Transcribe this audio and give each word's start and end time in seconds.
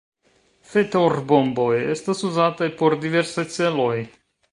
Fetorbomboj 0.69 1.75
estas 1.95 2.23
uzataj 2.31 2.71
por 2.79 2.97
diversaj 3.05 3.45
celoj. 3.57 3.95